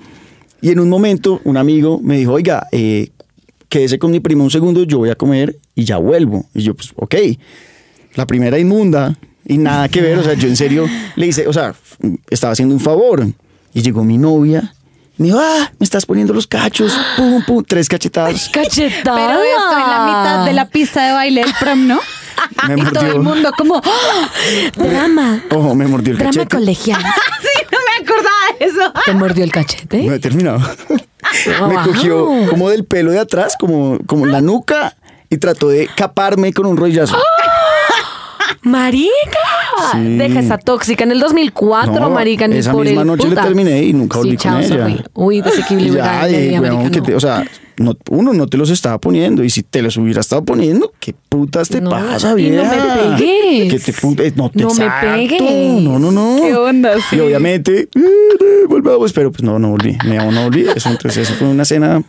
[0.61, 3.11] Y en un momento un amigo me dijo, oiga, eh,
[3.69, 6.47] quédese con mi prima un segundo, yo voy a comer y ya vuelvo.
[6.55, 7.15] Y yo, pues, ok.
[8.15, 9.15] La primera inmunda
[9.45, 11.75] Y nada que ver, o sea, yo en serio le hice, o sea,
[12.31, 13.27] estaba haciendo un favor.
[13.75, 14.73] Y llegó mi novia.
[15.19, 16.99] y Me dijo, ah, me estás poniendo los cachos.
[17.17, 18.49] Pum, pum, tres cachetadas.
[18.49, 19.17] Cachetada.
[19.29, 22.01] Pero estoy en la mitad de la pista de baile del prom, ¿no?
[22.69, 23.23] Me y todo el mordió.
[23.23, 24.31] mundo como, ¡ah!
[24.77, 25.43] Drama.
[25.51, 26.57] Ojo, me mordió el Drama cachete.
[26.57, 27.01] colegial.
[27.03, 28.93] sí, no me acordaba de eso.
[29.05, 30.03] ¿Te mordió el cachete?
[30.05, 30.61] No he terminado.
[30.61, 31.85] me Wow.
[31.85, 34.97] cogió como del pelo de atrás, como, como la nuca,
[35.29, 37.17] y trató de caparme con un rollazo.
[38.63, 39.39] ¡Marica!
[39.93, 40.17] Sí.
[40.17, 42.49] Deja esa tóxica en el 2004, No, marica.
[42.49, 43.45] ni esa por misma el noche le putas.
[43.47, 44.77] terminé y nunca volví Sí, chao, con ella.
[44.79, 45.03] sorry.
[45.15, 45.95] Uy, Y desequilibrio.
[46.05, 47.17] ya, de weón, que te- no.
[47.17, 47.45] o sea,
[47.79, 51.15] no, uno no te los estaba poniendo y si te los hubiera estado poniendo, ¿qué
[51.29, 52.75] putas te No, pasa, y no vieja?
[52.75, 53.85] me pegues.
[53.85, 55.83] Que te eh, no te No me pegues.
[55.83, 56.37] No, no, no.
[56.41, 56.95] ¿Qué onda?
[57.11, 57.17] Sí.
[57.17, 59.97] Y obviamente, eh, eh, volvamos, pero pues no, no volví.
[60.07, 60.67] Me no volví.
[60.75, 62.03] Eso, entonces, eso fue una cena,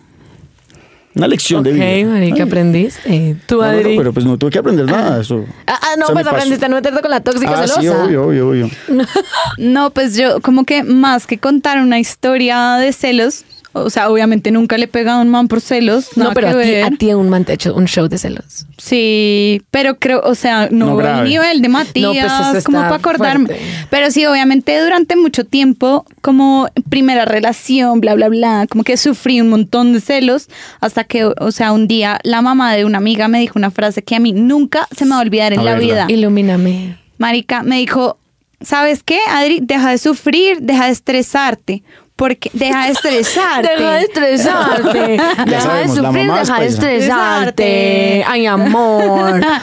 [1.17, 2.09] una lección de Ok, vida.
[2.09, 3.35] marica, aprendiste.
[3.45, 3.97] Tú, No, no, no, Adri.
[3.97, 5.21] pero pues no tuve que aprender nada.
[5.21, 5.45] Eso.
[5.65, 7.81] Ah, ah, no, se me pues aprendiste a no meterte con la tóxica Ah, celosa.
[7.81, 8.69] sí, obvio, obvio, obvio.
[9.57, 13.43] No, pues yo como que más que contar una historia de celos,
[13.83, 16.09] o sea, obviamente nunca le he pegado a un man por celos.
[16.15, 18.17] No, pero que a ti, a ti un man te ha hecho un show de
[18.17, 18.65] celos.
[18.77, 21.27] Sí, pero creo, o sea, no, No grave.
[21.27, 23.45] nivel de Matías, No, pues eso como para acordarme.
[23.47, 23.65] fuerte.
[23.89, 29.41] Pero sí, obviamente durante mucho tiempo, como primera relación, bla, bla, bla, como que sufrí
[29.41, 30.47] un montón de celos
[30.81, 34.01] hasta que, o sea, un día la mamá de una amiga me dijo una frase
[34.03, 35.85] que a mí nunca se me va a olvidar en A la verla.
[35.85, 36.05] vida.
[36.09, 36.97] Ilumíname.
[37.17, 38.17] Marica, me dijo,
[38.61, 39.59] ¿sabes qué, Adri?
[39.61, 41.83] Deja de sufrir, deja de estresarte.
[42.17, 43.69] Porque deja de estresarte.
[43.77, 44.99] Deja de estresarte.
[45.19, 48.23] deja de sabemos, sufrir, deja de estresarte.
[48.27, 49.41] Ay, amor.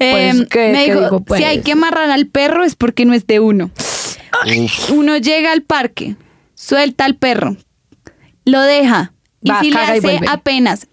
[0.00, 1.40] Eh, Pues, ¿qué- me dijo, pues?
[1.40, 3.70] si hay que amarrar al perro es porque no es de uno.
[4.90, 6.14] Uno llega al parque,
[6.54, 7.56] suelta al perro,
[8.44, 9.12] lo deja.
[9.42, 10.86] Y Va, si le hace apenas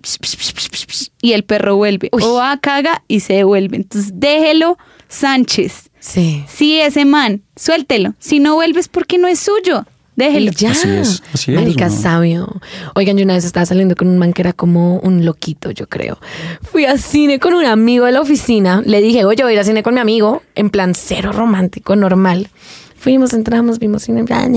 [1.21, 2.09] y el perro vuelve.
[2.11, 2.23] Uy.
[2.23, 3.77] O va, caga y se devuelve.
[3.77, 5.89] Entonces déjelo, Sánchez.
[5.99, 6.43] Sí.
[6.47, 8.13] Si ese man, suéltelo.
[8.19, 9.85] Si no vuelves porque no es suyo,
[10.15, 10.51] déjelo.
[10.51, 10.71] Ya.
[10.71, 12.61] Así es, así es, Marica, sabio.
[12.95, 15.87] Oigan, yo una vez estaba saliendo con un man que era como un loquito, yo
[15.87, 16.17] creo.
[16.61, 18.81] Fui a cine con un amigo de la oficina.
[18.85, 20.41] Le dije, oye, voy a ir a cine con mi amigo.
[20.55, 22.49] En plan cero romántico, normal.
[22.97, 24.23] Fuimos, entramos, vimos cine.
[24.23, 24.47] bla.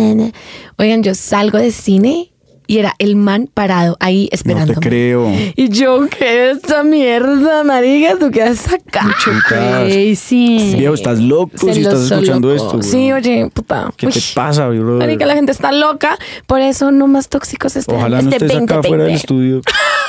[0.76, 2.32] Oigan, yo salgo de cine
[2.68, 4.74] y era el man parado ahí No esperando.
[4.74, 5.32] te creo.
[5.56, 8.16] Y yo, ¿qué es esta mierda, marica?
[8.20, 9.08] ¿Tú qué haces acá?
[9.24, 9.90] Chicas.
[9.90, 10.74] Ey, sí.
[10.78, 12.76] Viejo, estás loco si estás escuchando loco.
[12.78, 12.82] esto.
[12.82, 13.90] Sí, oye, puta.
[13.96, 14.12] ¿Qué Uy.
[14.12, 14.98] te pasa, bro?
[14.98, 16.16] Marica, la gente está loca.
[16.46, 18.88] Por eso no más tóxicos este, Ojalá no este estés acá 2020.
[18.88, 19.60] fuera del estudio.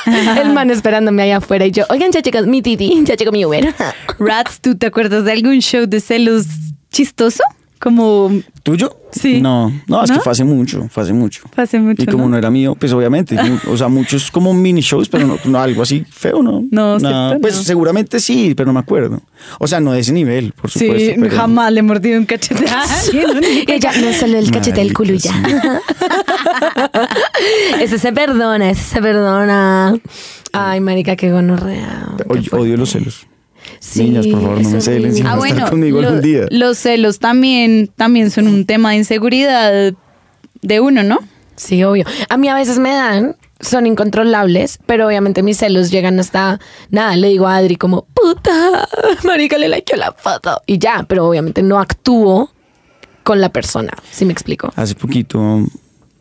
[0.44, 3.44] El man esperándome allá afuera y yo, oigan, ya llegó mi titi, ya llegó mi
[3.44, 3.74] Uber.
[4.18, 6.44] Rats, ¿tú te acuerdas de algún show de celos
[6.92, 7.42] chistoso?
[7.80, 8.30] Como
[8.62, 8.94] ¿Tuyo?
[9.10, 9.40] Sí.
[9.40, 10.16] No, no, es ¿No?
[10.16, 11.42] que fue hace mucho, fue hace mucho.
[11.52, 12.30] Fue hace mucho, Y como ¿no?
[12.30, 13.36] no, era mío, pues obviamente,
[13.68, 16.62] o sea, muchos como mini shows, pero no, no, algo así feo, ¿no?
[16.70, 17.28] No, Nada.
[17.30, 17.40] ¿cierto?
[17.40, 17.62] Pues No.
[17.62, 19.22] seguramente sí, pero no me acuerdo.
[19.58, 21.12] O sea, no de ese nivel, por Sí, supuesto.
[21.22, 23.64] pero- jamás le he mordido un cachete a alguien.
[23.66, 25.32] Y ella, no solo el cachete del culo ya.
[27.80, 29.98] ese se perdona, ese se perdona.
[30.52, 32.08] Ay, marica, qué gonorrea.
[32.18, 33.26] Qué odio los celos.
[33.80, 35.14] Sí, Niñas, por favor, no me celen.
[35.14, 36.46] Si Ah, estar bueno, conmigo lo- algún día.
[36.50, 39.92] los celos también, también son un tema de inseguridad
[40.62, 41.18] de uno, ¿no?
[41.56, 42.04] Sí, obvio.
[42.28, 47.16] A mí a veces me dan, son incontrolables, pero obviamente mis celos llegan hasta nada.
[47.16, 48.86] Le digo a Adri como, puta,
[49.24, 50.60] marica, le likeó la foto.
[50.66, 52.50] Y ya, pero obviamente no actúo
[53.24, 54.72] con la persona, ¿sí me explico?
[54.76, 55.64] Hace poquito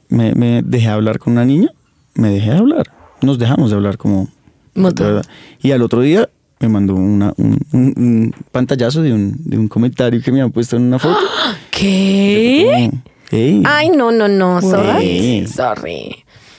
[0.10, 1.72] me, me dejé hablar con una niña,
[2.13, 2.89] me dejé hablar.
[3.22, 4.30] Nos dejamos de hablar como...
[4.76, 5.26] De verdad.
[5.62, 9.67] Y al otro día me mandó una, un, un- un pantallazo de un, de un
[9.67, 11.17] comentario que me habían puesto en una foto.
[11.72, 12.89] ¿Qué?
[12.89, 15.48] Como, "Ey, Ay, no, no, no, sorry.
[15.48, 16.15] Sorry.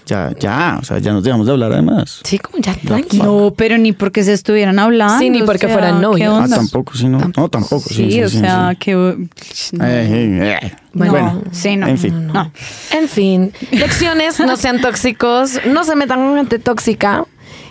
[0.07, 2.21] ya, ya, o sea, ya nos dejamos de hablar además.
[2.25, 3.25] Sí, como ya, tranquilo.
[3.25, 5.19] No, pero ni porque se estuvieran hablando.
[5.19, 6.41] Sí, ni o porque sea, fueran ¿qué novios.
[6.41, 7.19] Ah, tampoco, sí, no.
[7.37, 7.95] No, tampoco, sí.
[7.95, 8.77] Sí, sí, o sí, sea, sí.
[8.77, 8.95] que...
[8.95, 9.85] no.
[9.85, 10.73] Eh, eh, eh.
[10.93, 11.13] Bueno.
[11.13, 11.87] Bueno, sí, no.
[11.87, 12.27] en fin.
[12.27, 12.51] No.
[12.93, 17.25] En fin, lecciones, no sean tóxicos, no se metan con gente tóxica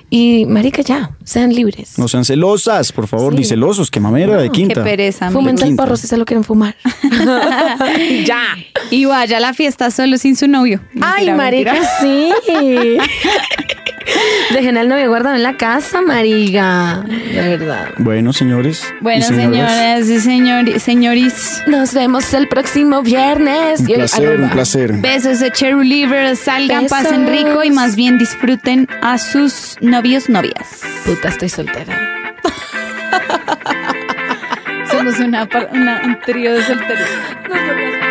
[0.10, 1.98] y, marica, ya, sean libres.
[2.00, 3.40] No sean celosas, por favor, Sí.
[3.40, 4.76] ni celosos, que mamera de quinta.
[4.76, 5.30] Qué pereza.
[5.32, 6.76] Fúmense el porro si se lo quieren fumar.
[8.26, 8.42] ya.
[8.92, 10.82] Y vaya a la fiesta solo sin su novio.
[11.00, 11.94] Ay, marica, mentira.
[12.02, 12.32] sí.
[14.54, 17.04] Dejen al novio guardado en la casa, marica.
[17.08, 17.90] De verdad.
[18.00, 18.84] Bueno, señores.
[19.00, 21.62] y Bueno, señoras, señoras y señor, señoris.
[21.68, 23.82] Nos vemos el próximo viernes.
[23.82, 24.94] Un Y placer, un placer.
[24.94, 26.98] Besos de Cherry Liver, salgan, Besos.
[26.98, 30.82] pasen rico y más bien disfruten a sus novios, novias.
[31.06, 32.34] Puta, estoy soltera.
[34.90, 37.10] Somos una, par- una- un trío de solteros.
[37.50, 38.09] Nos vemos.